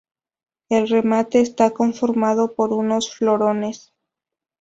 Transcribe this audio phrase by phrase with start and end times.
[0.69, 3.93] El remate está conformado por unos florones.